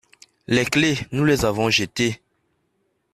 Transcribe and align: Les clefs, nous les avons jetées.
Les 0.47 0.65
clefs, 0.65 1.03
nous 1.11 1.25
les 1.25 1.45
avons 1.45 1.69
jetées. 1.69 2.19